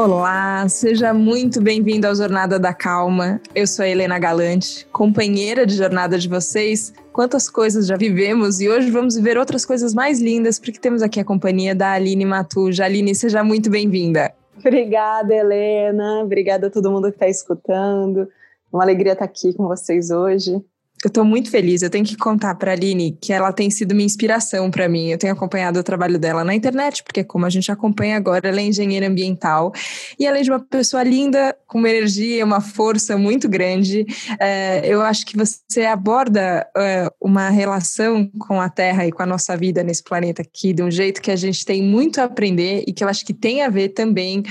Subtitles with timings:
[0.00, 3.40] Olá, seja muito bem-vindo ao Jornada da Calma.
[3.52, 6.94] Eu sou a Helena Galante, companheira de jornada de vocês.
[7.12, 11.18] Quantas coisas já vivemos e hoje vamos viver outras coisas mais lindas, porque temos aqui
[11.18, 12.84] a companhia da Aline Matuja.
[12.84, 14.32] Aline, seja muito bem-vinda.
[14.56, 16.22] Obrigada, Helena.
[16.22, 18.28] Obrigada a todo mundo que está escutando.
[18.72, 20.62] Uma alegria estar aqui com vocês hoje.
[21.04, 21.82] Eu estou muito feliz.
[21.82, 25.10] Eu tenho que contar para a Aline que ela tem sido uma inspiração para mim.
[25.10, 28.60] Eu tenho acompanhado o trabalho dela na internet, porque como a gente acompanha agora, ela
[28.60, 29.72] é engenheira ambiental
[30.18, 34.04] e além de uma pessoa linda, com uma energia, uma força muito grande.
[34.40, 39.26] É, eu acho que você aborda é, uma relação com a Terra e com a
[39.26, 42.82] nossa vida nesse planeta aqui de um jeito que a gente tem muito a aprender
[42.86, 44.42] e que eu acho que tem a ver também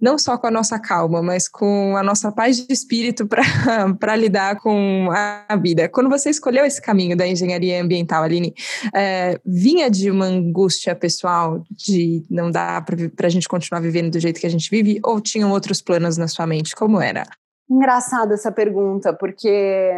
[0.00, 3.42] não só com a nossa calma, mas com a nossa paz de espírito para
[4.16, 5.88] lidar com a vida.
[5.88, 8.54] Quando você escolheu esse caminho da engenharia ambiental, Aline,
[8.94, 14.20] é, vinha de uma angústia pessoal de não dar para a gente continuar vivendo do
[14.20, 16.76] jeito que a gente vive, ou tinham outros planos na sua mente?
[16.76, 17.24] Como era?
[17.68, 19.92] Engraçada essa pergunta, porque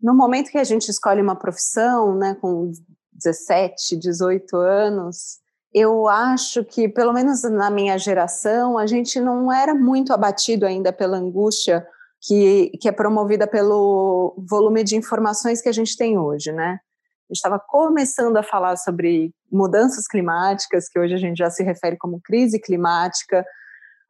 [0.00, 2.72] no momento que a gente escolhe uma profissão, né, com
[3.12, 5.38] 17, 18 anos,
[5.78, 10.90] eu acho que, pelo menos na minha geração, a gente não era muito abatido ainda
[10.90, 11.86] pela angústia
[12.18, 16.80] que, que é promovida pelo volume de informações que a gente tem hoje, né?
[17.28, 21.62] A gente estava começando a falar sobre mudanças climáticas, que hoje a gente já se
[21.62, 23.44] refere como crise climática.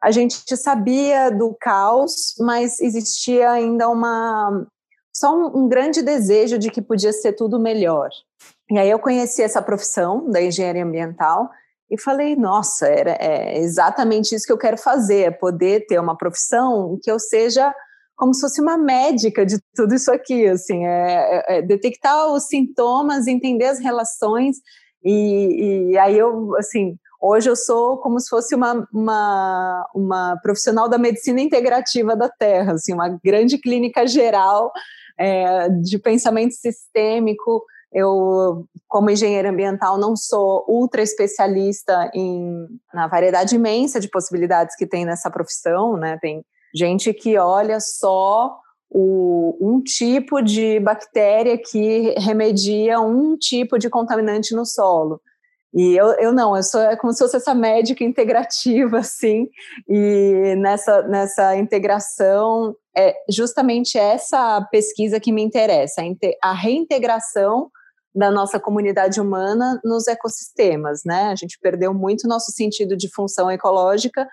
[0.01, 4.69] A gente sabia do caos, mas existia ainda uma
[5.13, 8.11] só um, um grande desejo de que podia ser tudo melhor.
[8.71, 11.49] E aí eu conheci essa profissão da engenharia ambiental
[11.91, 16.17] e falei, nossa, era, é exatamente isso que eu quero fazer, é poder ter uma
[16.17, 17.73] profissão que eu seja
[18.17, 22.47] como se fosse uma médica de tudo isso aqui, assim, é, é, é detectar os
[22.47, 24.57] sintomas, entender as relações,
[25.05, 30.89] e, e, aí eu, assim, hoje eu sou como se fosse uma, uma, uma profissional
[30.89, 34.73] da medicina integrativa da Terra, assim, uma grande clínica geral
[35.19, 37.63] é, de pensamento sistêmico,
[37.97, 44.87] eu, como engenheira ambiental, não sou ultra especialista em, na variedade imensa de possibilidades que
[44.87, 46.19] tem nessa profissão, né?
[46.21, 48.55] Tem gente que olha só
[48.91, 55.19] o, um tipo de bactéria que remedia um tipo de contaminante no solo.
[55.73, 59.49] E eu, eu não, eu sou é como se fosse essa médica integrativa, assim,
[59.89, 66.03] e nessa, nessa integração é justamente essa pesquisa que me interessa,
[66.43, 67.71] a reintegração
[68.17, 71.25] da nossa comunidade humana nos ecossistemas, né?
[71.25, 74.27] A gente perdeu muito nosso sentido de função ecológica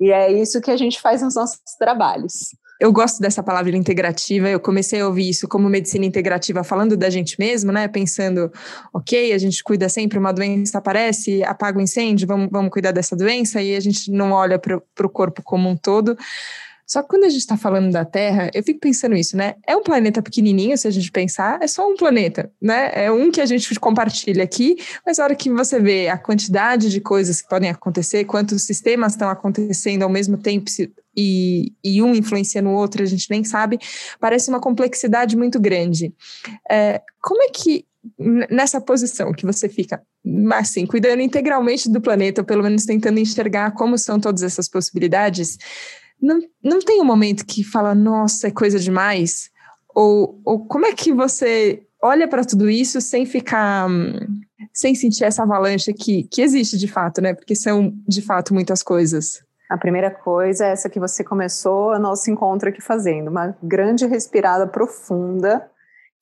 [0.00, 2.48] e é isso que a gente faz nos nossos trabalhos.
[2.80, 4.48] Eu gosto dessa palavra integrativa.
[4.48, 7.88] Eu comecei a ouvir isso como medicina integrativa, falando da gente mesmo, né?
[7.88, 8.52] Pensando,
[8.92, 13.16] ok, a gente cuida sempre, uma doença aparece, apaga o incêndio, vamos, vamos cuidar dessa
[13.16, 16.16] doença, e a gente não olha para o corpo como um todo.
[16.88, 19.56] Só que quando a gente está falando da Terra, eu fico pensando isso, né?
[19.66, 22.90] É um planeta pequenininho, se a gente pensar, é só um planeta, né?
[22.94, 26.90] É um que a gente compartilha aqui, mas a hora que você vê a quantidade
[26.90, 30.70] de coisas que podem acontecer, quantos sistemas estão acontecendo ao mesmo tempo
[31.14, 33.78] e, e um influencia no outro, a gente nem sabe,
[34.18, 36.14] parece uma complexidade muito grande.
[36.70, 37.84] É, como é que
[38.48, 40.02] nessa posição que você fica,
[40.54, 45.58] assim, cuidando integralmente do planeta, ou pelo menos tentando enxergar como são todas essas possibilidades,
[46.20, 49.50] não, não tem um momento que fala, nossa, é coisa demais?
[49.94, 53.88] Ou, ou como é que você olha para tudo isso sem ficar.
[54.72, 57.34] sem sentir essa avalanche que, que existe de fato, né?
[57.34, 59.42] Porque são de fato muitas coisas.
[59.70, 64.06] A primeira coisa é essa que você começou o nosso encontro aqui fazendo, uma grande
[64.06, 65.68] respirada profunda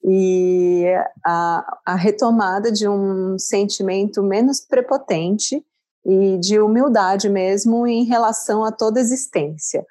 [0.02, 0.84] e
[1.24, 5.64] a, a retomada de um sentimento menos prepotente
[6.06, 9.84] e de humildade mesmo em relação a toda existência.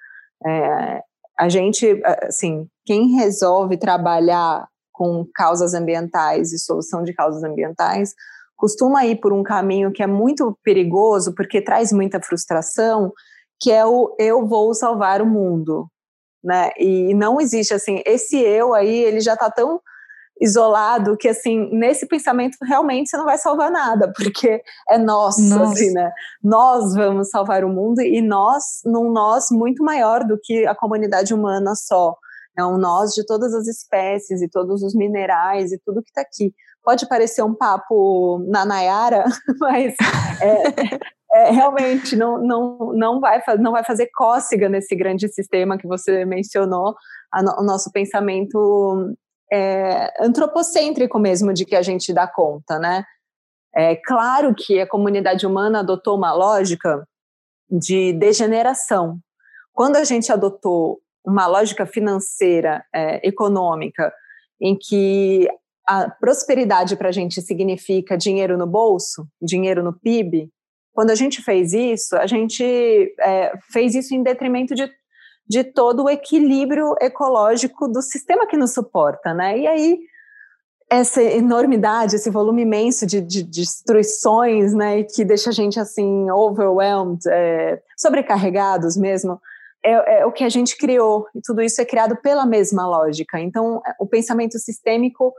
[0.45, 1.01] É,
[1.37, 8.13] a gente, assim, quem resolve trabalhar com causas ambientais e solução de causas ambientais
[8.56, 13.11] costuma ir por um caminho que é muito perigoso porque traz muita frustração,
[13.59, 15.88] que é o eu vou salvar o mundo,
[16.41, 16.71] né?
[16.77, 19.81] E não existe assim, esse eu aí, ele já está tão
[20.39, 25.71] isolado que assim nesse pensamento realmente você não vai salvar nada porque é nosso Nossa.
[25.71, 26.11] assim né?
[26.43, 31.33] Nós vamos salvar o mundo e nós num nós muito maior do que a comunidade
[31.33, 32.15] humana só
[32.57, 36.21] é um nós de todas as espécies e todos os minerais e tudo que está
[36.21, 36.53] aqui.
[36.83, 39.25] Pode parecer um papo na Nayara
[39.59, 39.93] mas
[40.41, 40.99] é,
[41.33, 46.23] é, realmente não, não, não, vai, não vai fazer cócega nesse grande sistema que você
[46.23, 46.95] mencionou
[47.31, 49.15] a, o nosso pensamento
[49.51, 53.03] é, antropocêntrico mesmo de que a gente dá conta, né?
[53.75, 57.06] É claro que a comunidade humana adotou uma lógica
[57.69, 59.19] de degeneração.
[59.74, 64.13] Quando a gente adotou uma lógica financeira, é, econômica,
[64.62, 65.50] em que
[65.86, 70.50] a prosperidade para a gente significa dinheiro no bolso, dinheiro no PIB,
[70.94, 72.63] quando a gente fez isso, a gente
[73.19, 74.89] é, fez isso em detrimento de,
[75.47, 79.59] de todo o equilíbrio ecológico do sistema que nos suporta, né?
[79.59, 80.00] E aí
[80.89, 86.30] essa enormidade, esse volume imenso de, de, de destruições, né, que deixa a gente assim
[86.30, 89.39] overwhelmed, é, sobrecarregados mesmo,
[89.83, 93.39] é, é, o que a gente criou e tudo isso é criado pela mesma lógica.
[93.39, 95.33] Então, é, o pensamento sistêmico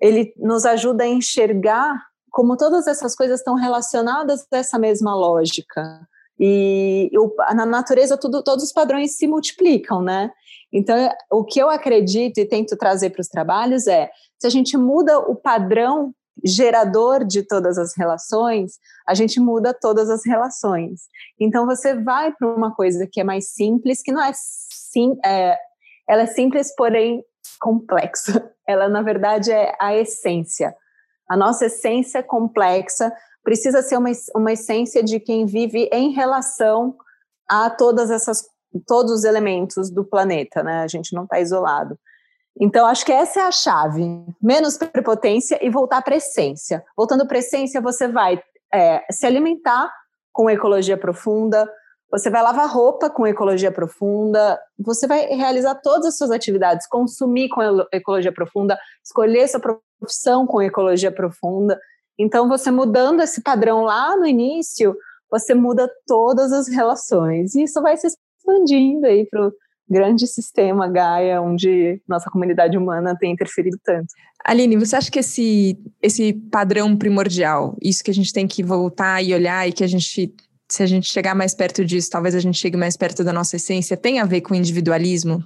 [0.00, 1.94] ele nos ajuda a enxergar
[2.30, 6.00] como todas essas coisas estão relacionadas a essa mesma lógica.
[6.42, 7.10] E
[7.54, 10.30] na natureza tudo, todos os padrões se multiplicam, né?
[10.72, 10.96] Então,
[11.30, 15.18] o que eu acredito e tento trazer para os trabalhos é se a gente muda
[15.18, 16.14] o padrão
[16.44, 21.02] gerador de todas as relações, a gente muda todas as relações.
[21.38, 25.58] Então você vai para uma coisa que é mais simples, que não é sim, é,
[26.08, 27.22] ela é simples, porém
[27.60, 28.50] complexa.
[28.66, 30.72] Ela na verdade é a essência.
[31.28, 36.96] A nossa essência é complexa precisa ser uma, uma essência de quem vive em relação
[37.48, 38.44] a todas essas
[38.86, 40.82] todos os elementos do planeta, né?
[40.82, 41.98] A gente não está isolado.
[42.60, 44.02] Então, acho que essa é a chave.
[44.40, 46.84] Menos prepotência e voltar para a essência.
[46.96, 48.40] Voltando para a essência, você vai
[48.72, 49.90] é, se alimentar
[50.32, 51.68] com ecologia profunda,
[52.10, 57.48] você vai lavar roupa com ecologia profunda, você vai realizar todas as suas atividades, consumir
[57.48, 57.60] com
[57.92, 61.78] ecologia profunda, escolher sua profissão com ecologia profunda.
[62.22, 64.94] Então, você mudando esse padrão lá no início,
[65.30, 67.54] você muda todas as relações.
[67.54, 69.50] E isso vai se expandindo aí para
[69.88, 74.06] grande sistema Gaia, onde nossa comunidade humana tem interferido tanto.
[74.44, 79.22] Aline, você acha que esse, esse padrão primordial, isso que a gente tem que voltar
[79.22, 80.32] e olhar e que a gente,
[80.74, 83.56] se a gente chegar mais perto disso, talvez a gente chegue mais perto da nossa
[83.56, 85.44] essência, tem a ver com individualismo?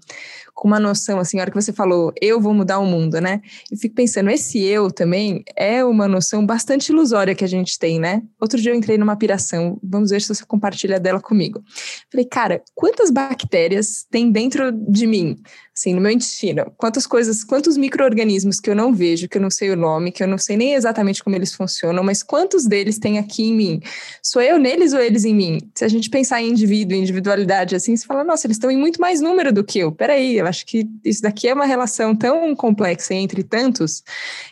[0.54, 3.42] com uma noção, assim, a hora que você falou, eu vou mudar o mundo, né?
[3.70, 7.98] Eu fico pensando, esse eu também é uma noção bastante ilusória que a gente tem,
[7.98, 8.22] né?
[8.40, 11.62] Outro dia eu entrei numa piração, vamos ver se você compartilha dela comigo.
[12.10, 15.36] Falei, cara, quantas bactérias tem dentro de mim?
[15.76, 19.50] Assim, no meu intestino, quantas coisas, quantos micro-organismos que eu não vejo, que eu não
[19.50, 22.96] sei o nome, que eu não sei nem exatamente como eles funcionam, mas quantos deles
[22.96, 23.80] tem aqui em mim?
[24.22, 25.58] Sou eu neles ou eles em mim?
[25.74, 29.00] Se a gente pensar em indivíduo, individualidade, assim, você fala, nossa, eles estão em muito
[29.00, 29.90] mais número do que eu.
[29.90, 34.04] Peraí, eu acho que isso daqui é uma relação tão complexa entre tantos,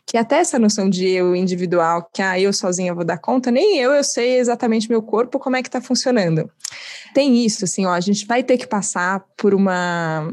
[0.05, 3.79] que até essa noção de eu individual, que ah, eu sozinha vou dar conta, nem
[3.79, 6.51] eu, eu sei exatamente meu corpo, como é que está funcionando.
[7.15, 10.33] Tem isso, assim, ó, a gente vai ter que passar por uma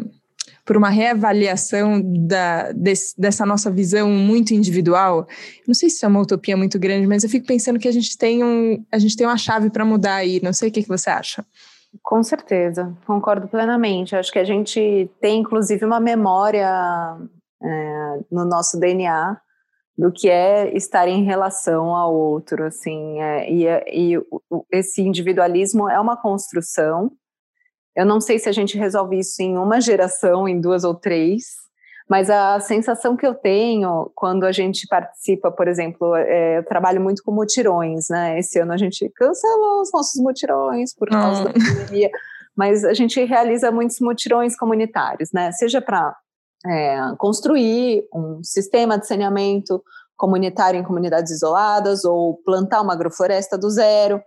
[0.70, 5.26] por uma reavaliação da, desse, dessa nossa visão muito individual.
[5.68, 8.16] Não sei se é uma utopia muito grande, mas eu fico pensando que a gente
[8.16, 10.40] tem, um, a gente tem uma chave para mudar aí.
[10.44, 11.44] Não sei o que, que você acha.
[12.04, 14.16] Com certeza, concordo plenamente.
[14.16, 16.70] Acho que a gente tem, inclusive, uma memória
[17.64, 19.42] é, no nosso DNA
[19.98, 23.66] do que é estar em relação ao outro, assim, é, e,
[24.14, 24.22] e
[24.72, 27.12] esse individualismo é uma construção
[28.00, 31.44] eu não sei se a gente resolve isso em uma geração, em duas ou três,
[32.10, 37.02] mas a sensação que eu tenho quando a gente participa, por exemplo, é, eu trabalho
[37.02, 38.40] muito com mutirões, né?
[38.40, 42.10] Esse ano a gente cancelou os nossos mutirões por causa da pandemia,
[42.56, 45.52] mas a gente realiza muitos mutirões comunitários, né?
[45.52, 46.16] Seja para
[46.66, 49.84] é, construir um sistema de saneamento
[50.18, 54.22] comunitário em comunidades isoladas ou plantar uma agrofloresta do zero.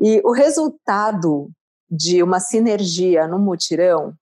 [0.00, 1.48] E o resultado
[1.94, 4.14] de uma sinergia no mutirão,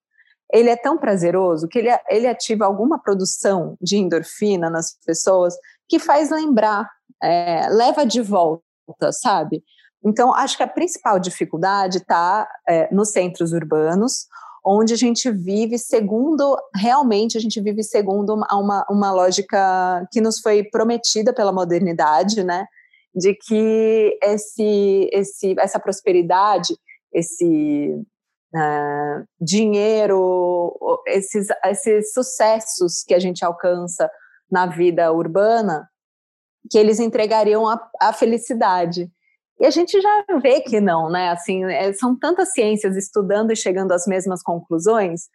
[0.52, 5.54] ele é tão prazeroso que ele, ele ativa alguma produção de endorfina nas pessoas
[5.88, 6.86] que faz lembrar,
[7.22, 9.64] é, leva de volta, sabe?
[10.04, 14.26] Então, acho que a principal dificuldade está é, nos centros urbanos,
[14.64, 20.40] onde a gente vive segundo, realmente a gente vive segundo uma, uma, lógica que nos
[20.40, 22.66] foi prometida pela modernidade, né?
[23.14, 26.74] De que esse, esse, essa prosperidade
[27.12, 27.94] esse
[28.54, 30.74] uh, dinheiro,
[31.06, 34.10] esses, esses sucessos que a gente alcança
[34.50, 35.88] na vida urbana,
[36.70, 39.10] que eles entregariam a, a felicidade.
[39.60, 41.30] E a gente já vê que não, né?
[41.30, 45.28] Assim, é, são tantas ciências estudando e chegando às mesmas conclusões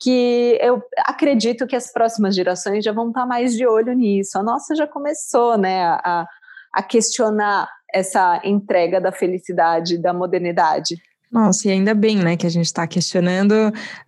[0.00, 4.38] que eu acredito que as próximas gerações já vão estar mais de olho nisso.
[4.38, 6.26] A nossa já começou, né, a,
[6.72, 10.96] a questionar essa entrega da felicidade, da modernidade.
[11.30, 13.54] Nossa, e ainda bem, né, que a gente está questionando,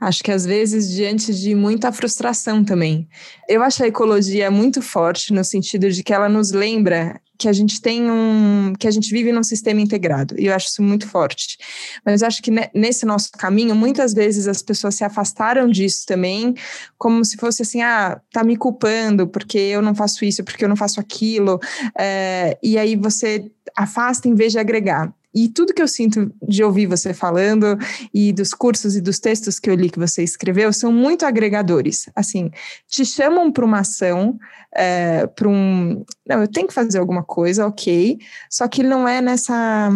[0.00, 3.06] acho que às vezes diante de muita frustração também.
[3.46, 7.52] Eu acho a ecologia muito forte no sentido de que ela nos lembra que a
[7.52, 11.08] gente tem um que a gente vive num sistema integrado e eu acho isso muito
[11.08, 11.56] forte.
[12.04, 16.54] Mas acho que nesse nosso caminho muitas vezes as pessoas se afastaram disso também,
[16.98, 20.68] como se fosse assim, ah, tá me culpando porque eu não faço isso, porque eu
[20.68, 21.58] não faço aquilo,
[21.98, 25.12] é, e aí você afasta em vez de agregar.
[25.34, 27.78] E tudo que eu sinto de ouvir você falando
[28.12, 32.08] e dos cursos e dos textos que eu li que você escreveu são muito agregadores.
[32.16, 32.50] Assim,
[32.88, 34.38] te chamam para uma ação,
[34.75, 36.04] é, para um.
[36.26, 38.18] Não, eu tenho que fazer alguma coisa, ok.
[38.50, 39.90] Só que não é nessa.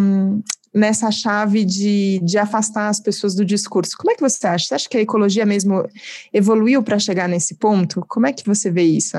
[0.73, 3.95] Nessa chave de, de afastar as pessoas do discurso.
[3.97, 4.65] Como é que você acha?
[4.67, 5.87] Você acha que a ecologia mesmo
[6.33, 8.05] evoluiu para chegar nesse ponto?
[8.09, 9.15] Como é que você vê isso?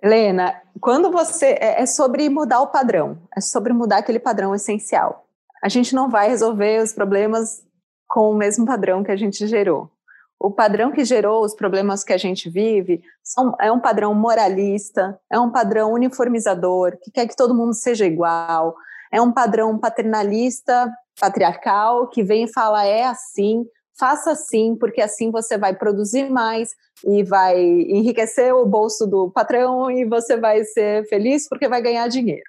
[0.00, 1.46] Helena, quando você.
[1.60, 5.23] É, é sobre mudar o padrão, é sobre mudar aquele padrão essencial
[5.64, 7.64] a gente não vai resolver os problemas
[8.06, 9.90] com o mesmo padrão que a gente gerou.
[10.38, 15.18] O padrão que gerou os problemas que a gente vive são, é um padrão moralista,
[15.32, 18.76] é um padrão uniformizador, que quer que todo mundo seja igual,
[19.10, 23.64] é um padrão paternalista, patriarcal, que vem e fala é assim,
[23.98, 26.72] faça assim, porque assim você vai produzir mais
[27.06, 32.06] e vai enriquecer o bolso do patrão e você vai ser feliz porque vai ganhar
[32.08, 32.44] dinheiro.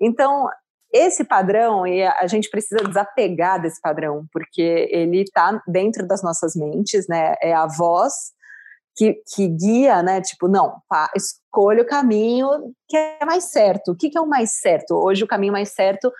[0.00, 0.48] Então,
[0.96, 6.54] esse padrão, e a gente precisa desapegar desse padrão, porque ele está dentro das nossas
[6.54, 7.34] mentes, né?
[7.42, 8.12] É a voz
[8.96, 10.20] que, que guia, né?
[10.20, 12.48] Tipo, não, pá, escolha o caminho
[12.88, 13.92] que é mais certo.
[13.92, 14.94] O que, que é o mais certo?
[14.94, 16.10] Hoje, o caminho mais certo,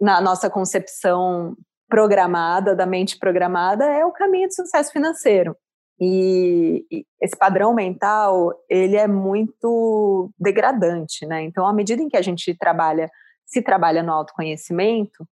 [0.00, 1.56] na nossa concepção
[1.88, 5.56] programada, da mente programada, é o caminho de sucesso financeiro.
[6.00, 11.42] E, e esse padrão mental, ele é muito degradante, né?
[11.42, 13.08] Então, à medida em que a gente trabalha
[13.52, 15.28] se trabalha no autoconhecimento,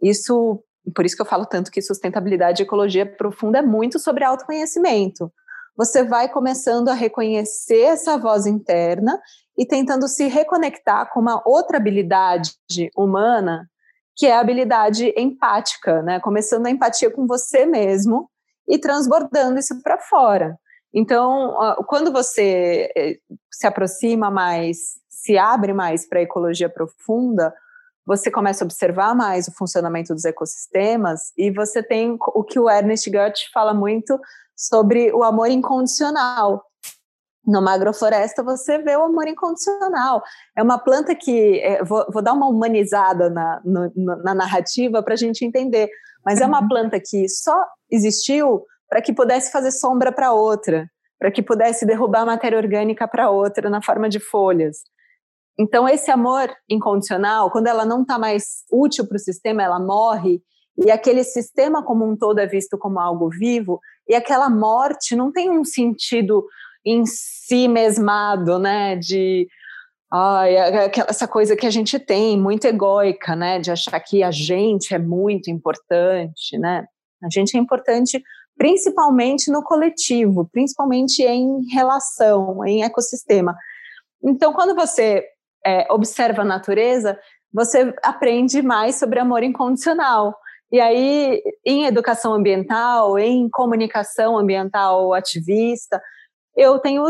[0.00, 0.62] isso,
[0.94, 5.32] por isso que eu falo tanto que sustentabilidade e ecologia profunda é muito sobre autoconhecimento.
[5.76, 9.20] Você vai começando a reconhecer essa voz interna
[9.58, 12.54] e tentando se reconectar com uma outra habilidade
[12.96, 13.68] humana,
[14.16, 16.20] que é a habilidade empática, né?
[16.20, 18.30] Começando a empatia com você mesmo
[18.68, 20.56] e transbordando isso para fora.
[20.94, 23.18] Então, quando você eh,
[23.50, 27.54] se aproxima mais se abre mais para a ecologia profunda,
[28.06, 32.68] você começa a observar mais o funcionamento dos ecossistemas e você tem o que o
[32.68, 34.18] Ernest Goethe fala muito
[34.56, 36.64] sobre o amor incondicional.
[37.46, 40.22] Numa agrofloresta você vê o amor incondicional.
[40.56, 43.92] É uma planta que, é, vou, vou, dar uma humanizada na, no,
[44.24, 45.90] na narrativa para a gente entender,
[46.24, 46.68] mas é uma uhum.
[46.68, 52.24] planta que só existiu para que pudesse fazer sombra para outra, para que pudesse derrubar
[52.24, 54.78] matéria orgânica para outra na forma de folhas.
[55.60, 60.40] Então, esse amor incondicional, quando ela não está mais útil para o sistema, ela morre,
[60.78, 65.30] e aquele sistema como um todo é visto como algo vivo, e aquela morte não
[65.30, 66.46] tem um sentido
[66.82, 68.96] em si mesmado, né?
[68.96, 69.46] De
[70.10, 70.56] ai,
[71.06, 73.58] essa coisa que a gente tem, muito egóica, né?
[73.58, 76.86] De achar que a gente é muito importante, né?
[77.22, 78.22] A gente é importante
[78.56, 83.54] principalmente no coletivo, principalmente em relação, em ecossistema.
[84.24, 85.22] Então, quando você
[85.64, 87.18] é, observa a natureza,
[87.52, 90.34] você aprende mais sobre amor incondicional.
[90.72, 96.00] E aí, em educação ambiental, em comunicação ambiental ativista,
[96.56, 97.04] eu tenho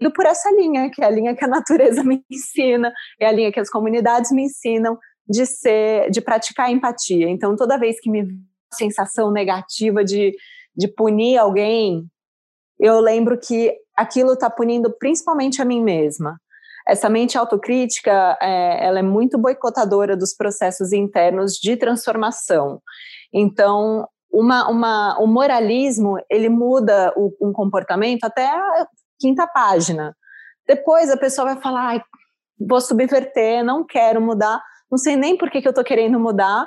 [0.00, 3.32] ido por essa linha, que é a linha que a natureza me ensina, é a
[3.32, 4.98] linha que as comunidades me ensinam
[5.28, 7.28] de ser, de praticar empatia.
[7.28, 8.26] Então, toda vez que me
[8.72, 10.36] sensação negativa de,
[10.76, 12.06] de punir alguém,
[12.78, 16.38] eu lembro que aquilo está punindo principalmente a mim mesma
[16.86, 22.80] essa mente autocrítica é, ela é muito boicotadora dos processos internos de transformação.
[23.32, 28.86] Então, uma, uma, o moralismo ele muda o, um comportamento até a
[29.18, 30.14] quinta página.
[30.66, 32.04] Depois a pessoa vai falar,
[32.58, 36.66] vou subverter, não quero mudar, não sei nem por que, que eu estou querendo mudar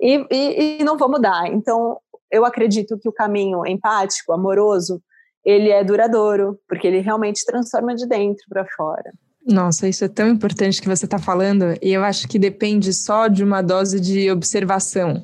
[0.00, 1.46] e, e, e não vou mudar.
[1.46, 1.98] Então,
[2.30, 5.00] eu acredito que o caminho empático, amoroso,
[5.44, 9.12] ele é duradouro, porque ele realmente transforma de dentro para fora.
[9.46, 13.28] Nossa, isso é tão importante que você está falando, e eu acho que depende só
[13.28, 15.22] de uma dose de observação,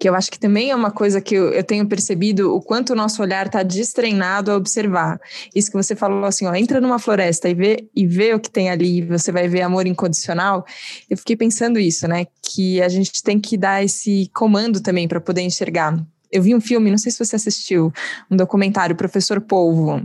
[0.00, 2.92] que eu acho que também é uma coisa que eu, eu tenho percebido o quanto
[2.92, 5.20] o nosso olhar está destreinado a observar.
[5.54, 8.50] Isso que você falou assim, ó, entra numa floresta e vê, e vê o que
[8.50, 10.66] tem ali, você vai ver amor incondicional.
[11.08, 12.26] Eu fiquei pensando isso, né?
[12.42, 16.04] Que a gente tem que dar esse comando também para poder enxergar.
[16.32, 17.92] Eu vi um filme, não sei se você assistiu,
[18.28, 20.04] um documentário, Professor Polvo.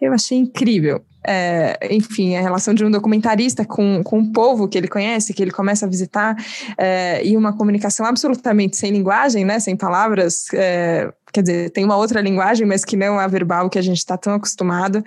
[0.00, 4.78] Eu achei incrível é, enfim, a relação de um documentarista com, com um povo que
[4.78, 6.36] ele conhece, que ele começa a visitar,
[6.78, 11.96] é, e uma comunicação absolutamente sem linguagem, né, sem palavras, é, quer dizer, tem uma
[11.96, 15.02] outra linguagem, mas que não a verbal que a gente está tão acostumado.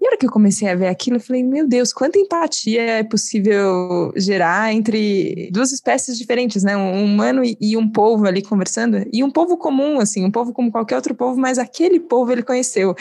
[0.00, 2.82] E a hora que eu comecei a ver aquilo, eu falei, meu Deus, quanta empatia
[2.82, 6.76] é possível gerar entre duas espécies diferentes, né?
[6.76, 10.52] Um humano e, e um povo ali conversando, e um povo comum, assim, um povo
[10.52, 12.94] como qualquer outro povo, mas aquele povo ele conheceu.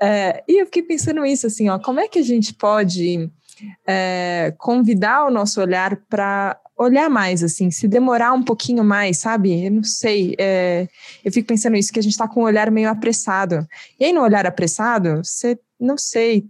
[0.00, 3.30] É, e eu fiquei pensando isso, assim, ó, como é que a gente pode
[3.86, 9.64] é, convidar o nosso olhar para olhar mais, assim, se demorar um pouquinho mais, sabe?
[9.66, 10.34] Eu não sei.
[10.38, 10.88] É,
[11.24, 13.66] eu fico pensando isso, que a gente está com um olhar meio apressado.
[13.98, 16.46] E aí, no olhar apressado, você, não sei,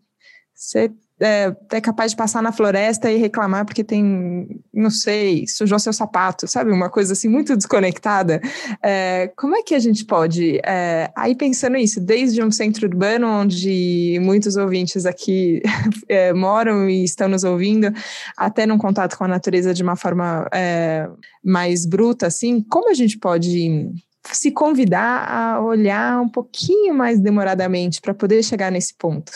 [0.55, 0.91] você
[1.21, 5.93] é, é, capaz de passar na floresta e reclamar porque tem, não sei, sujou seu
[5.93, 6.73] sapato, sabe?
[6.73, 8.41] Uma coisa assim muito desconectada.
[8.83, 13.29] É, como é que a gente pode, é, aí pensando isso, desde um centro urbano
[13.29, 15.63] onde muitos ouvintes aqui
[16.09, 17.93] é, moram e estão nos ouvindo,
[18.37, 21.09] até num contato com a natureza de uma forma é,
[21.45, 23.89] mais bruta, assim, como a gente pode
[24.33, 29.33] se convidar a olhar um pouquinho mais demoradamente para poder chegar nesse ponto?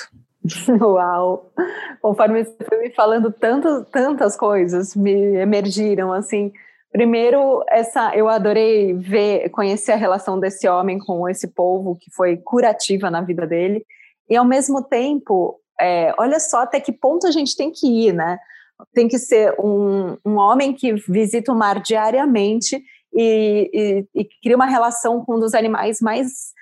[0.80, 1.50] Uau!
[2.00, 6.52] Conforme você foi me falando, tanto, tantas coisas me emergiram, assim.
[6.90, 12.36] Primeiro, essa, eu adorei ver, conhecer a relação desse homem com esse povo, que foi
[12.38, 13.84] curativa na vida dele.
[14.28, 18.12] E, ao mesmo tempo, é, olha só até que ponto a gente tem que ir,
[18.12, 18.38] né?
[18.94, 23.70] Tem que ser um, um homem que visita o mar diariamente e,
[24.14, 26.52] e, e cria uma relação com um dos animais mais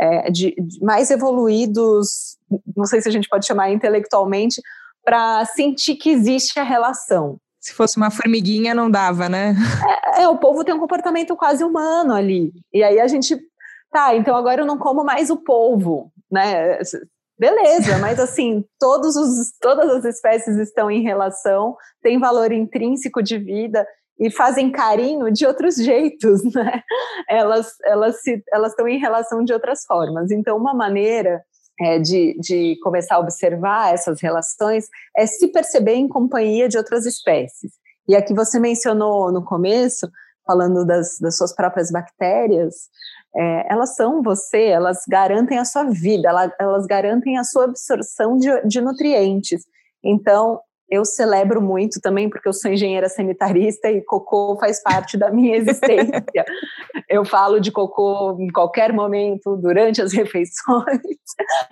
[0.00, 2.38] é, de, de, mais evoluídos,
[2.74, 4.62] não sei se a gente pode chamar intelectualmente,
[5.04, 7.38] para sentir que existe a relação.
[7.60, 9.54] Se fosse uma formiguinha, não dava, né?
[10.16, 12.52] É, é, o povo tem um comportamento quase humano ali.
[12.72, 13.38] E aí a gente,
[13.92, 16.78] tá, então agora eu não como mais o polvo, né?
[17.38, 23.38] Beleza, mas assim, todos os, todas as espécies estão em relação, tem valor intrínseco de
[23.38, 23.86] vida
[24.20, 26.82] e fazem carinho de outros jeitos, né?
[27.28, 30.30] Elas elas se, elas estão em relação de outras formas.
[30.30, 31.42] Então, uma maneira
[31.80, 34.86] é, de, de começar a observar essas relações
[35.16, 37.72] é se perceber em companhia de outras espécies.
[38.06, 40.06] E aqui você mencionou no começo,
[40.46, 42.74] falando das, das suas próprias bactérias,
[43.34, 48.36] é, elas são você, elas garantem a sua vida, elas, elas garantem a sua absorção
[48.36, 49.62] de, de nutrientes.
[50.02, 55.30] Então, eu celebro muito também, porque eu sou engenheira sanitarista e cocô faz parte da
[55.30, 56.44] minha existência.
[57.08, 61.00] eu falo de cocô em qualquer momento, durante as refeições.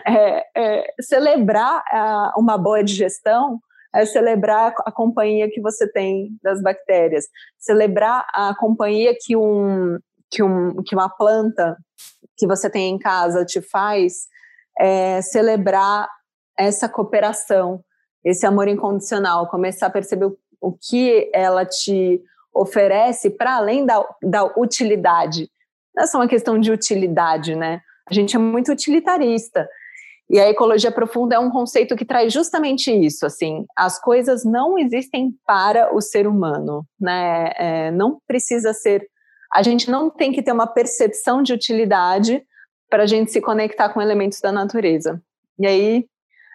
[0.07, 3.61] É, é, celebrar a, uma boa digestão
[3.95, 7.27] é celebrar a companhia que você tem das bactérias,
[7.59, 9.99] celebrar a companhia que, um,
[10.31, 11.77] que, um, que uma planta
[12.37, 14.27] que você tem em casa te faz,
[14.79, 16.09] é, celebrar
[16.57, 17.83] essa cooperação
[18.29, 22.23] esse amor incondicional, começar a perceber o, o que ela te
[22.55, 25.49] oferece para além da, da utilidade.
[25.95, 27.81] Não é só uma questão de utilidade, né?
[28.09, 29.69] A gente é muito utilitarista.
[30.31, 34.79] E a ecologia profunda é um conceito que traz justamente isso, assim, as coisas não
[34.79, 37.53] existem para o ser humano, né?
[37.57, 39.09] É, não precisa ser,
[39.51, 42.43] a gente não tem que ter uma percepção de utilidade
[42.91, 45.19] para a gente se conectar com elementos da natureza.
[45.59, 46.07] E aí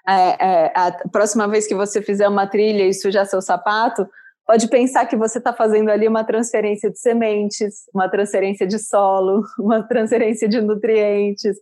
[0.07, 4.07] é, é, a próxima vez que você fizer uma trilha e sujar seu sapato,
[4.45, 9.43] pode pensar que você está fazendo ali uma transferência de sementes, uma transferência de solo,
[9.59, 11.57] uma transferência de nutrientes.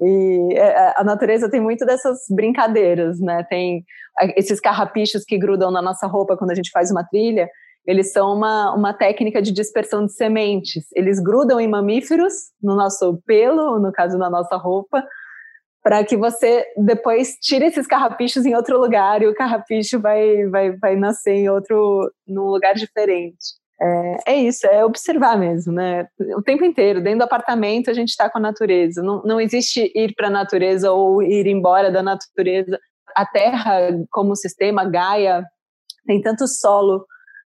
[0.00, 3.44] E é, a natureza tem muito dessas brincadeiras, né?
[3.48, 3.84] Tem
[4.36, 7.48] esses carrapichos que grudam na nossa roupa quando a gente faz uma trilha,
[7.86, 10.86] eles são uma, uma técnica de dispersão de sementes.
[10.92, 15.04] Eles grudam em mamíferos, no nosso pelo, no caso da nossa roupa,
[15.86, 20.76] para que você depois tire esses carrapichos em outro lugar e o carrapicho vai, vai,
[20.76, 23.54] vai nascer em outro, num lugar diferente.
[23.80, 26.08] É, é isso, é observar mesmo, né?
[26.36, 29.00] O tempo inteiro, dentro do apartamento, a gente está com a natureza.
[29.00, 32.80] Não, não existe ir para a natureza ou ir embora da natureza.
[33.14, 35.44] A Terra, como sistema, Gaia,
[36.04, 37.06] tem tanto solo,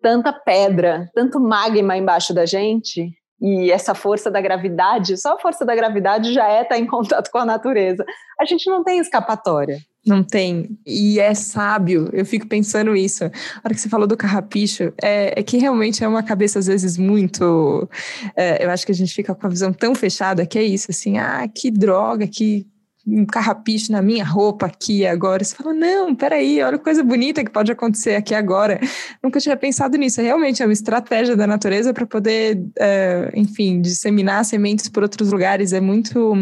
[0.03, 3.09] tanta pedra, tanto magma embaixo da gente,
[3.41, 7.31] e essa força da gravidade, só a força da gravidade já é estar em contato
[7.31, 8.05] com a natureza.
[8.41, 9.79] A gente não tem escapatória.
[10.07, 10.79] Não tem.
[10.87, 13.25] E é sábio, eu fico pensando isso.
[13.25, 13.29] A
[13.65, 16.97] hora que você falou do carrapicho, é, é que realmente é uma cabeça, às vezes,
[16.97, 17.89] muito.
[18.37, 20.91] É, eu acho que a gente fica com a visão tão fechada que é isso,
[20.91, 22.67] assim, ah, que droga, que
[23.07, 25.45] um carrapicho na minha roupa aqui agora.
[25.45, 28.81] Você fala, não, peraí, olha coisa bonita que pode acontecer aqui agora.
[29.23, 30.21] Nunca tinha pensado nisso.
[30.21, 35.73] Realmente é uma estratégia da natureza para poder, é, enfim, disseminar sementes por outros lugares.
[35.73, 36.35] É muito.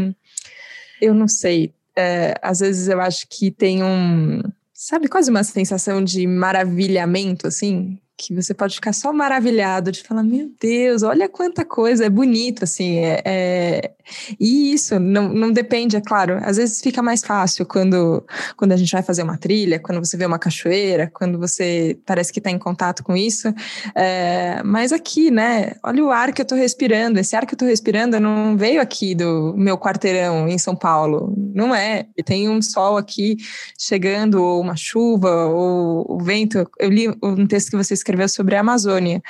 [1.01, 1.75] Eu não sei.
[1.97, 4.41] É, às vezes eu acho que tem um.
[4.73, 10.23] Sabe, quase uma sensação de maravilhamento, assim, que você pode ficar só maravilhado de falar,
[10.23, 13.91] meu Deus, olha quanta coisa, é bonito, assim, é, é...
[14.39, 18.25] e isso não, não depende, é claro, às vezes fica mais fácil quando,
[18.57, 22.33] quando a gente vai fazer uma trilha, quando você vê uma cachoeira, quando você parece
[22.33, 23.53] que está em contato com isso,
[23.97, 24.63] é...
[24.65, 27.69] mas aqui, né, olha o ar que eu estou respirando, esse ar que eu estou
[27.69, 32.63] respirando não veio aqui do meu quarteirão em São Paulo, não é, e tem um
[32.63, 33.37] sol aqui
[33.77, 38.55] chegando, ou uma chuva, ou o vento, eu li um texto que vocês escreveu sobre
[38.55, 39.23] a Amazônia,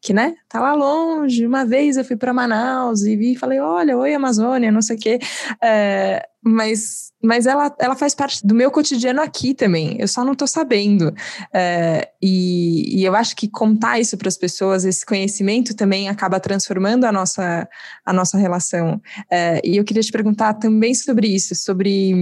[0.00, 1.46] que, né, tá lá longe.
[1.46, 4.96] Uma vez eu fui para Manaus e vi e falei, olha, oi Amazônia, não sei
[4.96, 5.18] o quê.
[5.62, 10.32] É, mas mas ela, ela faz parte do meu cotidiano aqui também, eu só não
[10.32, 11.12] estou sabendo.
[11.52, 16.40] É, e, e, eu acho que contar isso para as pessoas, esse conhecimento também acaba
[16.40, 17.68] transformando a nossa,
[18.06, 19.00] a nossa relação.
[19.30, 22.14] É, e eu queria te perguntar também sobre isso, sobre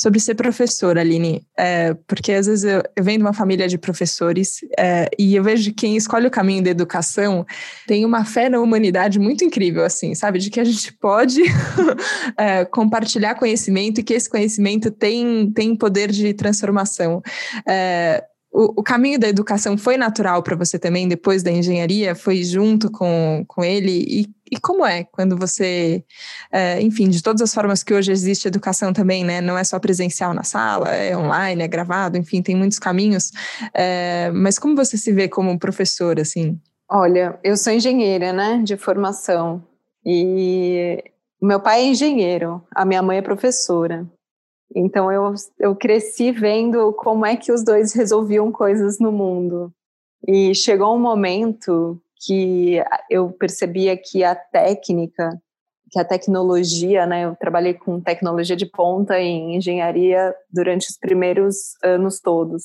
[0.00, 3.76] sobre ser professora, Aline, é, porque às vezes eu, eu venho de uma família de
[3.76, 7.44] professores é, e eu vejo que quem escolhe o caminho da educação
[7.86, 10.38] tem uma fé na humanidade muito incrível, assim, sabe?
[10.38, 11.42] De que a gente pode
[12.34, 17.20] é, compartilhar conhecimento e que esse conhecimento tem, tem poder de transformação.
[17.68, 22.14] É, o, o, caminho da educação foi natural para você também, depois da engenharia?
[22.14, 24.04] Foi junto com, com ele?
[24.08, 26.04] E, e como é quando você,
[26.50, 29.40] é, enfim, de todas as formas que hoje existe educação também, né?
[29.40, 33.30] Não é só presencial na sala, é online, é gravado, enfim, tem muitos caminhos.
[33.72, 36.58] É, mas como você se vê como professor, assim?
[36.90, 39.62] Olha, eu sou engenheira, né, de formação.
[40.04, 41.04] E
[41.40, 44.04] meu pai é engenheiro, a minha mãe é professora.
[44.74, 49.72] Então eu, eu cresci vendo como é que os dois resolviam coisas no mundo.
[50.26, 55.40] E chegou um momento que eu percebia que a técnica,
[55.90, 61.74] que a tecnologia, né, eu trabalhei com tecnologia de ponta em engenharia durante os primeiros
[61.82, 62.64] anos todos.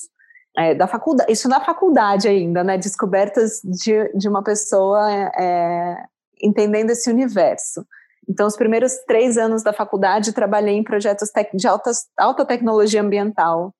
[0.58, 6.04] É, da faculdade, isso na faculdade ainda, né, descobertas de, de uma pessoa é,
[6.40, 7.84] entendendo esse universo.
[8.28, 13.72] Então, os primeiros três anos da faculdade, trabalhei em projetos de alta, alta tecnologia ambiental.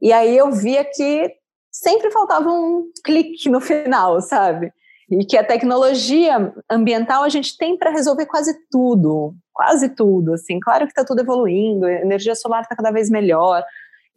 [0.00, 1.32] E aí eu via que
[1.70, 4.72] sempre faltava um clique no final, sabe?
[5.10, 10.34] E que a tecnologia ambiental a gente tem para resolver quase tudo, quase tudo.
[10.34, 13.62] Assim, claro que está tudo evoluindo, a energia solar está cada vez melhor,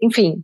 [0.01, 0.43] enfim.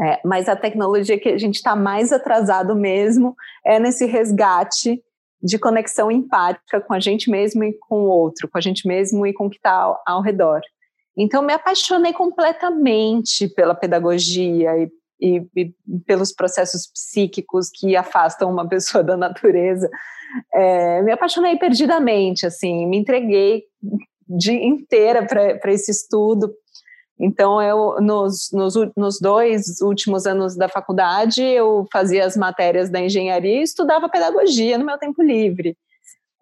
[0.00, 5.02] É, mas a tecnologia que a gente está mais atrasado mesmo é nesse resgate
[5.42, 9.26] de conexão empática com a gente mesmo e com o outro, com a gente mesmo
[9.26, 10.60] e com o que está ao, ao, redor.
[11.16, 15.74] Então, me apaixonei completamente pela pedagogia e, e, e,
[16.06, 19.90] pelos processos psíquicos que afastam uma pessoa da natureza.
[20.54, 23.64] É, me apaixonei perdidamente, assim, me entreguei
[24.26, 26.54] de inteira para esse estudo,
[27.24, 33.00] então, eu, nos, nos, nos, dois últimos anos da faculdade, eu fazia as matérias da
[33.00, 35.76] engenharia e estudava pedagogia no meu tempo livre.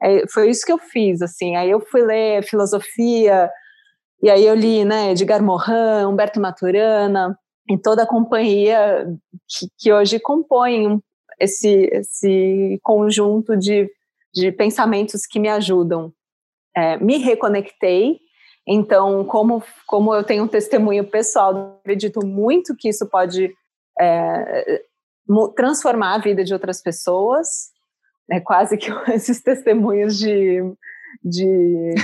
[0.03, 1.55] É, foi isso que eu fiz, assim.
[1.55, 3.51] Aí eu fui ler filosofia,
[4.23, 7.39] e aí eu li, né, Edgar Morin, Humberto Maturana,
[7.69, 9.07] em toda a companhia
[9.47, 10.99] que, que hoje compõe
[11.39, 13.87] esse, esse conjunto de,
[14.33, 16.11] de pensamentos que me ajudam.
[16.75, 18.19] É, me reconectei
[18.73, 23.53] então, como, como eu tenho um testemunho pessoal, acredito muito que isso pode
[24.01, 24.83] é,
[25.57, 27.71] transformar a vida de outras pessoas.
[28.31, 30.63] É quase que esses testemunhos de,
[31.21, 31.95] de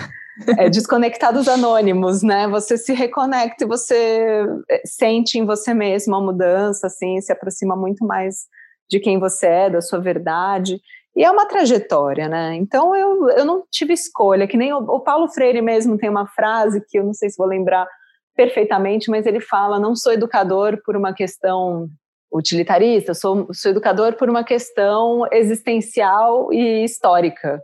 [0.59, 2.49] é, desconectados anônimos, né?
[2.49, 7.77] Você se reconecta e você é, sente em você mesmo a mudança, assim, se aproxima
[7.77, 8.47] muito mais
[8.91, 10.81] de quem você é, da sua verdade.
[11.17, 12.55] E é uma trajetória, né?
[12.57, 16.27] Então eu, eu não tive escolha, que nem o, o Paulo Freire mesmo tem uma
[16.27, 17.89] frase que eu não sei se vou lembrar
[18.37, 21.89] perfeitamente, mas ele fala: não sou educador por uma questão
[22.31, 27.63] utilitarista, sou, sou educador por uma questão existencial e histórica.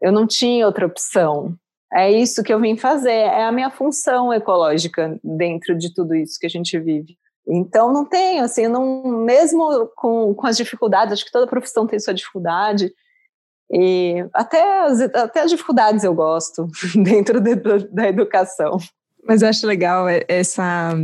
[0.00, 1.54] Eu não tinha outra opção.
[1.92, 6.38] É isso que eu vim fazer, é a minha função ecológica dentro de tudo isso
[6.38, 7.16] que a gente vive.
[7.48, 11.98] Então não tem, assim, não, mesmo com, com as dificuldades, acho que toda profissão tem
[11.98, 12.92] sua dificuldade,
[13.70, 16.68] e até as, até as dificuldades eu gosto
[17.02, 18.78] dentro de, da educação.
[19.26, 20.94] Mas eu acho legal essa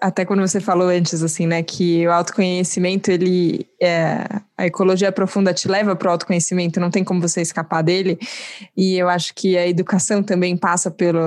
[0.00, 4.24] até quando você falou antes, assim, né, que o autoconhecimento, ele, é,
[4.56, 8.18] a ecologia profunda te leva para o autoconhecimento, não tem como você escapar dele,
[8.76, 11.20] e eu acho que a educação também passa pelo,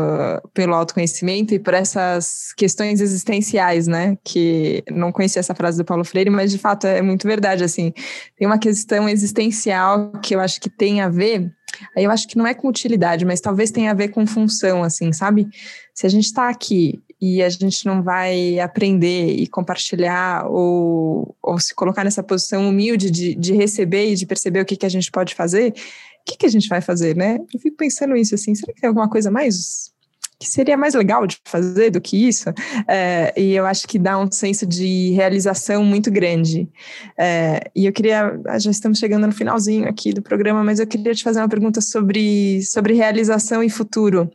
[0.53, 6.03] pelo autoconhecimento e por essas questões existenciais, né, que não conhecia essa frase do Paulo
[6.03, 7.93] Freire, mas de fato é muito verdade, assim,
[8.37, 11.49] tem uma questão existencial que eu acho que tem a ver,
[11.95, 15.13] eu acho que não é com utilidade, mas talvez tenha a ver com função, assim,
[15.13, 15.47] sabe?
[15.95, 21.59] Se a gente está aqui e a gente não vai aprender e compartilhar ou, ou
[21.59, 24.89] se colocar nessa posição humilde de, de receber e de perceber o que, que a
[24.89, 27.39] gente pode fazer, o que, que a gente vai fazer, né?
[27.53, 29.93] Eu fico pensando isso assim, será que tem alguma coisa mais
[30.41, 32.51] que seria mais legal de fazer do que isso,
[32.87, 36.67] é, e eu acho que dá um senso de realização muito grande.
[37.15, 40.87] É, e eu queria, ah, já estamos chegando no finalzinho aqui do programa, mas eu
[40.87, 44.31] queria te fazer uma pergunta sobre, sobre realização e futuro.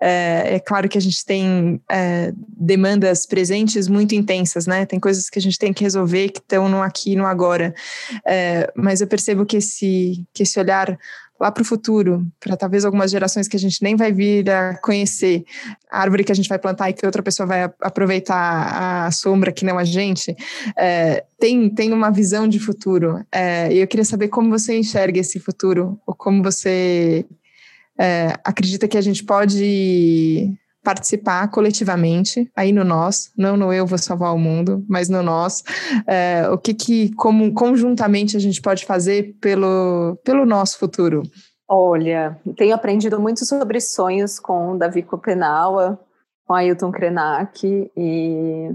[0.00, 4.84] É, é claro que a gente tem é, demandas presentes muito intensas, né?
[4.84, 7.72] Tem coisas que a gente tem que resolver que estão no aqui e no agora,
[8.26, 10.98] é, mas eu percebo que esse, que esse olhar
[11.40, 14.76] lá para o futuro, para talvez algumas gerações que a gente nem vai vir a
[14.78, 15.44] conhecer,
[15.90, 19.52] a árvore que a gente vai plantar e que outra pessoa vai aproveitar a sombra
[19.52, 20.34] que não a gente,
[20.76, 23.24] é, tem, tem uma visão de futuro.
[23.32, 27.26] É, e eu queria saber como você enxerga esse futuro, ou como você
[27.98, 30.52] é, acredita que a gente pode
[30.84, 35.64] participar coletivamente, aí no nós, não no eu vou salvar o mundo, mas no nós,
[36.06, 41.22] é, o que que, como conjuntamente a gente pode fazer pelo, pelo nosso futuro?
[41.66, 45.98] Olha, tenho aprendido muito sobre sonhos com Davi Kopenawa,
[46.46, 48.70] com Ailton Krenak, e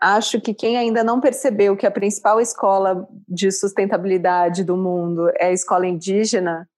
[0.00, 5.46] acho que quem ainda não percebeu que a principal escola de sustentabilidade do mundo é
[5.46, 6.68] a escola indígena,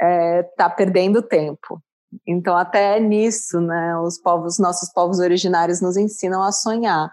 [0.00, 1.82] está é, tá perdendo tempo.
[2.26, 7.10] Então, até nisso, né, os povos, nossos povos originários nos ensinam a sonhar.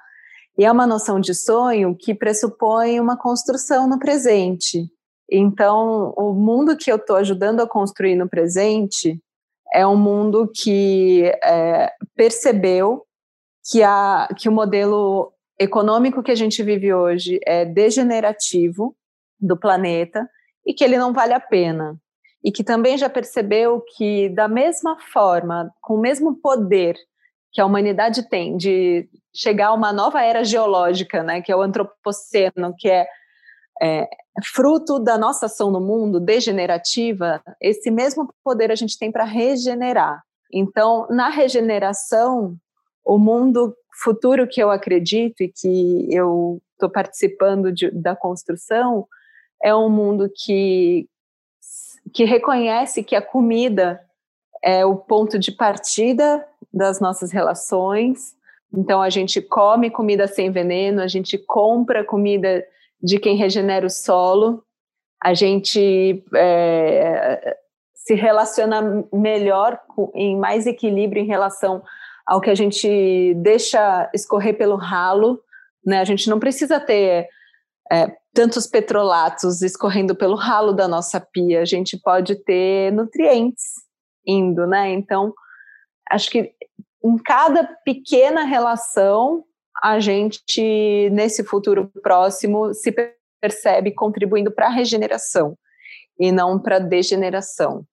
[0.57, 4.89] E é uma noção de sonho que pressupõe uma construção no presente.
[5.29, 9.19] Então, o mundo que eu estou ajudando a construir no presente
[9.73, 13.03] é um mundo que é, percebeu
[13.69, 18.95] que, a, que o modelo econômico que a gente vive hoje é degenerativo
[19.39, 20.29] do planeta
[20.65, 21.99] e que ele não vale a pena
[22.45, 26.95] e que também já percebeu que, da mesma forma, com o mesmo poder
[27.51, 31.61] que a humanidade tem de chegar a uma nova era geológica, né, que é o
[31.63, 33.07] antropoceno, que é,
[33.81, 34.07] é
[34.53, 40.21] fruto da nossa ação no mundo degenerativa, esse mesmo poder a gente tem para regenerar.
[40.53, 42.55] Então, na regeneração,
[43.03, 49.07] o mundo futuro que eu acredito e que eu estou participando de, da construção
[49.63, 51.07] é um mundo que
[52.13, 54.01] que reconhece que a comida
[54.63, 58.35] é o ponto de partida das nossas relações.
[58.73, 62.65] Então, a gente come comida sem veneno, a gente compra comida
[63.01, 64.63] de quem regenera o solo,
[65.23, 67.57] a gente é,
[67.93, 69.79] se relaciona melhor,
[70.13, 71.83] em mais equilíbrio em relação
[72.25, 75.39] ao que a gente deixa escorrer pelo ralo.
[75.85, 75.99] Né?
[75.99, 77.29] A gente não precisa ter
[77.91, 83.63] é, tantos petrolatos escorrendo pelo ralo da nossa pia, a gente pode ter nutrientes
[84.27, 84.91] indo, né?
[84.91, 85.33] Então,
[86.09, 86.51] acho que
[87.03, 89.43] em cada pequena relação,
[89.81, 92.93] a gente, nesse futuro próximo, se
[93.39, 95.55] percebe contribuindo para a regeneração
[96.19, 97.85] e não para a degeneração.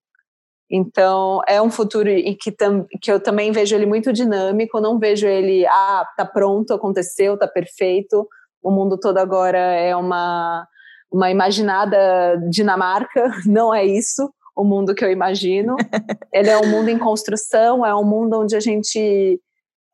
[0.70, 4.98] Então, é um futuro em que, tam, que eu também vejo ele muito dinâmico, não
[4.98, 8.26] vejo ele, ah, tá pronto, aconteceu, tá perfeito,
[8.62, 10.66] o mundo todo agora é uma,
[11.10, 15.76] uma imaginada Dinamarca, não é isso o mundo que eu imagino.
[16.32, 19.40] Ele é um mundo em construção, é um mundo onde a gente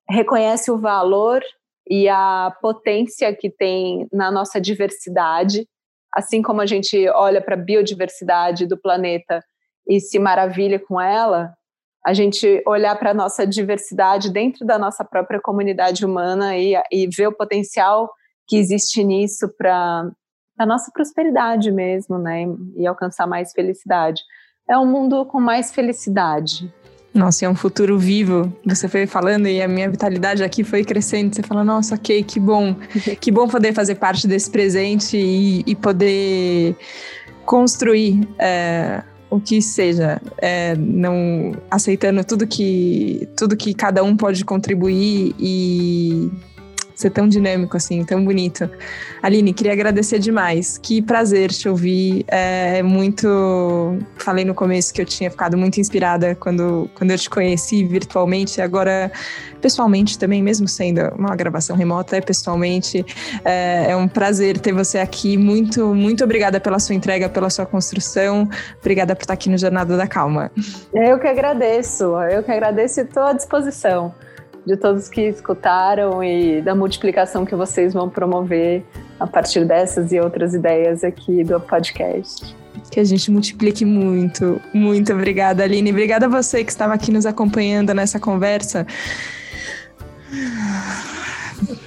[0.09, 1.43] reconhece o valor
[1.89, 5.67] e a potência que tem na nossa diversidade,
[6.13, 9.43] assim como a gente olha para a biodiversidade do planeta
[9.89, 11.55] e se maravilha com ela,
[12.05, 17.07] a gente olhar para a nossa diversidade dentro da nossa própria comunidade humana e, e
[17.07, 18.11] ver o potencial
[18.49, 20.11] que existe nisso para
[20.59, 22.47] a nossa prosperidade mesmo, né?
[22.77, 24.23] E alcançar mais felicidade.
[24.69, 26.73] É um mundo com mais felicidade.
[27.15, 28.53] Nossa, é um futuro vivo.
[28.67, 31.35] Você foi falando e a minha vitalidade aqui foi crescendo.
[31.35, 32.75] Você fala, nossa, ok, que bom.
[33.21, 36.77] que bom poder fazer parte desse presente e, e poder
[37.45, 44.45] construir é, o que seja, é, não aceitando tudo que tudo que cada um pode
[44.45, 46.31] contribuir e
[46.99, 48.69] ser tão dinâmico assim, tão bonito.
[49.23, 50.79] Aline, queria agradecer demais.
[50.79, 52.25] Que prazer te ouvir.
[52.27, 53.97] É muito.
[54.17, 58.61] Falei no começo que eu tinha ficado muito inspirada quando, quando eu te conheci virtualmente.
[58.61, 59.13] Agora,
[59.61, 63.07] pessoalmente também, mesmo sendo uma gravação remota, é pessoalmente.
[63.45, 65.37] É, é um prazer ter você aqui.
[65.37, 68.49] Muito, muito obrigada pela sua entrega, pela sua construção.
[68.81, 70.51] Obrigada por estar aqui no Jornada da Calma.
[70.93, 72.05] Eu que agradeço.
[72.23, 74.13] Eu que agradeço e estou à disposição
[74.69, 78.85] de todos que escutaram e da multiplicação que vocês vão promover
[79.19, 82.55] a partir dessas e outras ideias aqui do podcast.
[82.91, 84.61] Que a gente multiplique muito.
[84.75, 85.91] Muito obrigada, Aline.
[85.91, 88.87] Obrigada a você que estava aqui nos acompanhando nessa conversa.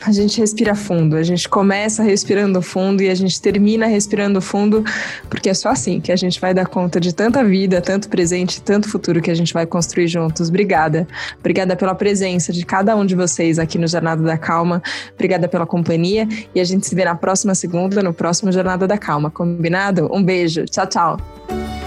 [0.06, 4.84] A gente respira fundo, a gente começa respirando fundo e a gente termina respirando fundo,
[5.30, 8.62] porque é só assim que a gente vai dar conta de tanta vida, tanto presente,
[8.62, 10.50] tanto futuro que a gente vai construir juntos.
[10.50, 11.08] Obrigada.
[11.40, 14.82] Obrigada pela presença de cada um de vocês aqui no Jornada da Calma.
[15.14, 18.98] Obrigada pela companhia e a gente se vê na próxima segunda, no próximo Jornada da
[18.98, 19.30] Calma.
[19.30, 20.10] Combinado?
[20.12, 20.66] Um beijo.
[20.66, 21.81] Tchau, tchau.